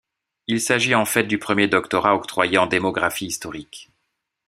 [0.47, 3.91] Il s'agit en fait du premier doctorat octroyé en démographie historique.